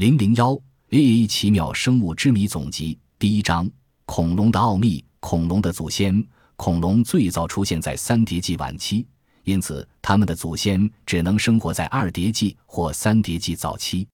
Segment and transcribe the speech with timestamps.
[0.00, 0.58] 零零幺
[0.92, 3.70] A 奇妙生物之谜总集第一章：
[4.06, 5.04] 恐龙的奥秘。
[5.20, 6.26] 恐龙的祖先，
[6.56, 9.06] 恐龙最早出现在三叠纪晚期，
[9.44, 14.08] 因此它们的祖先只能生活在二叠纪或三叠纪早期。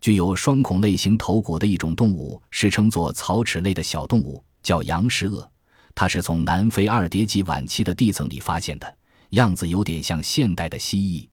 [0.00, 5.50] 具有双孔类型头骨的一种动物是称作草齿类的小动物，叫杨氏鳄。
[5.96, 8.96] 它是从南非二叠纪晚期的地层里发现的，
[9.30, 11.28] 样子有点像现代的蜥蜴。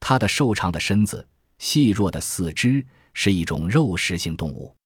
[0.00, 1.24] 它的瘦长的身子、
[1.58, 2.84] 细弱的四肢。
[3.18, 4.76] 是一种肉食性动物，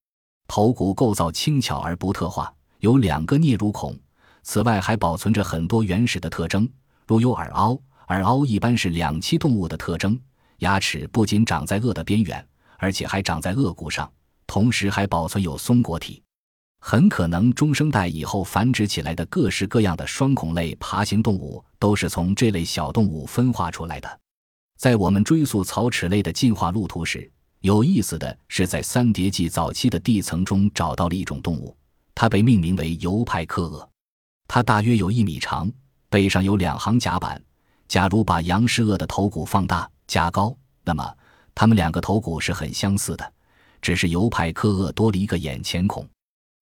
[0.47, 3.93] 头骨构造轻巧而不特化，有两个颞乳孔。
[4.41, 6.67] 此外，还保存着很多原始的特征，
[7.05, 10.17] 如有耳凹，耳凹一般是两栖动物的特征。
[10.59, 12.47] 牙齿不仅长在颚的边缘，
[12.77, 14.09] 而且还长在颚骨上，
[14.47, 16.23] 同时还保存有松果体。
[16.79, 24.19] 很可能中生代以后繁殖起来的各式各样的双孔类爬行动物，都是从这类小动物分化出来的。
[24.77, 27.29] 在我们追溯草齿类的进化路途时，
[27.61, 31.75] 有意思的是，在三叠纪早期的地层中找到了一种动物，
[32.15, 33.87] 它被命名为尤派克鳄。
[34.47, 35.71] 它大约有一米长，
[36.09, 37.41] 背上有两行甲板。
[37.87, 41.15] 假如把杨氏鳄的头骨放大加高，那么
[41.53, 43.33] 它们两个头骨是很相似的，
[43.79, 46.07] 只是尤派克鳄多了一个眼前孔。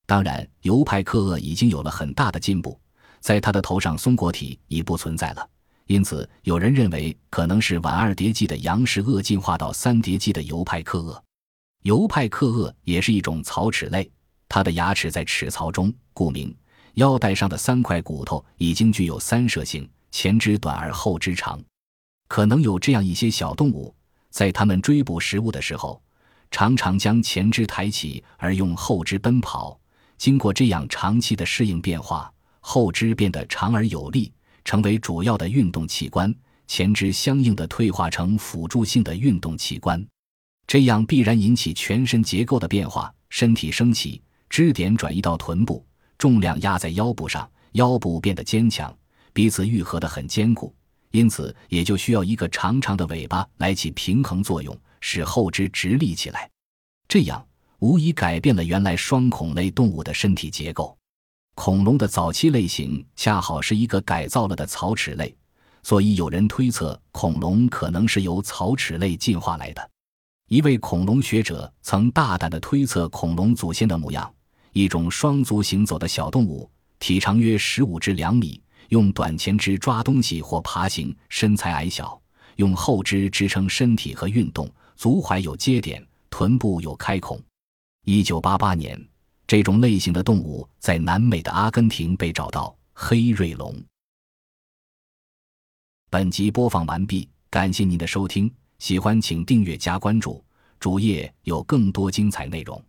[0.05, 2.77] 当然，尤派克鳄已经有了很大的进步，
[3.21, 5.49] 在它的头上松果体已不存在了。
[5.89, 11.23] 因此，有人认为可能是晚二叠纪的杨氏鳄进化到三叠纪的尤派克鳄。
[11.81, 14.07] 尤派克鳄也是一种草齿类，
[14.47, 16.55] 它的牙齿在齿槽中，故名。
[16.93, 21.59] 腰带上的三块骨头已经具有三摄性，前肢短而后肢长。
[22.27, 23.91] 可能有这样一些小动物，
[24.29, 25.99] 在它们追捕食物的时候，
[26.51, 29.79] 常常将前肢抬起而用后肢奔跑。
[30.19, 34.31] 经过这样长期的适应变化，后肢变得长而有力。
[34.63, 36.33] 成为主要的运动器官，
[36.67, 40.05] 前肢相应的退化成辅助性的运动器官，
[40.67, 45.85] 这样必然引起全身结构的变化，身体升起，支点转移到臀部，
[46.17, 48.95] 重量压在腰部上，腰部变得坚强，
[49.33, 50.73] 彼此愈合的很坚固，
[51.11, 56.47] 因此也就需要一个长长的尾巴来起平衡作用，使后肢直立起来，
[57.07, 57.43] 这样
[57.79, 60.95] 无疑改变了原来双孔类动物的身体结构。
[61.61, 65.35] 恐龙的早期类型恰好是一个改造了的草齿类，
[65.83, 69.89] 所以有人推测恐龙可能是由草齿类进化来的。
[70.47, 74.33] 一位恐龙学者曾大胆地推测恐龙祖先的模样：
[74.71, 82.17] 一种双足行走的小动物，体长约十五至两米，用短前肢抓东西或爬行，身材矮小，
[82.55, 87.37] 用后肢支撑身体和运动，足踝有接点，臀部有开孔。
[88.05, 88.97] 一九八八年。
[89.49, 92.77] 这种类型的动物在南美的阿根廷被找到。
[92.93, 93.75] 黑瑞龙。
[96.11, 100.45] 本集播放完毕，感谢您的收听，喜欢请订阅加关注，
[100.79, 102.79] 主页有更多精彩内容。